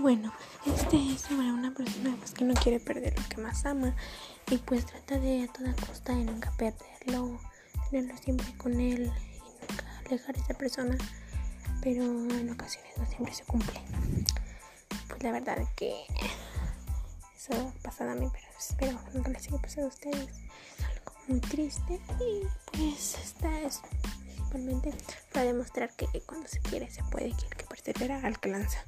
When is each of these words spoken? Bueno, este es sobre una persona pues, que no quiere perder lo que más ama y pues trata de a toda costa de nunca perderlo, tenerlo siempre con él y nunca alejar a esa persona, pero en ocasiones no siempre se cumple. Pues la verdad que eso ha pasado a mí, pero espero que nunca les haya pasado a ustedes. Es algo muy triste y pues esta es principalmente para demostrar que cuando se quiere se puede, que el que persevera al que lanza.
Bueno, 0.00 0.32
este 0.64 1.12
es 1.12 1.20
sobre 1.20 1.52
una 1.52 1.74
persona 1.74 2.16
pues, 2.18 2.32
que 2.32 2.46
no 2.46 2.54
quiere 2.54 2.80
perder 2.80 3.14
lo 3.18 3.28
que 3.28 3.36
más 3.36 3.66
ama 3.66 3.94
y 4.50 4.56
pues 4.56 4.86
trata 4.86 5.18
de 5.18 5.42
a 5.42 5.52
toda 5.52 5.74
costa 5.74 6.14
de 6.14 6.24
nunca 6.24 6.50
perderlo, 6.52 7.38
tenerlo 7.90 8.16
siempre 8.16 8.46
con 8.56 8.80
él 8.80 9.12
y 9.12 9.68
nunca 9.68 10.00
alejar 10.06 10.36
a 10.36 10.40
esa 10.40 10.54
persona, 10.54 10.96
pero 11.82 12.02
en 12.02 12.50
ocasiones 12.50 12.96
no 12.96 13.06
siempre 13.08 13.34
se 13.34 13.44
cumple. 13.44 13.78
Pues 15.08 15.22
la 15.22 15.32
verdad 15.32 15.58
que 15.76 15.92
eso 17.36 17.52
ha 17.52 17.82
pasado 17.82 18.12
a 18.12 18.14
mí, 18.14 18.26
pero 18.32 18.46
espero 18.58 19.04
que 19.04 19.18
nunca 19.18 19.32
les 19.32 19.48
haya 19.48 19.58
pasado 19.58 19.86
a 19.88 19.90
ustedes. 19.90 20.30
Es 20.78 20.84
algo 20.96 21.12
muy 21.28 21.40
triste 21.40 22.00
y 22.20 22.46
pues 22.72 23.18
esta 23.22 23.60
es 23.60 23.82
principalmente 24.50 24.94
para 25.30 25.44
demostrar 25.44 25.94
que 25.94 26.06
cuando 26.24 26.48
se 26.48 26.58
quiere 26.60 26.90
se 26.90 27.04
puede, 27.04 27.36
que 27.36 27.44
el 27.44 27.54
que 27.54 27.66
persevera 27.66 28.26
al 28.26 28.40
que 28.40 28.48
lanza. 28.48 28.82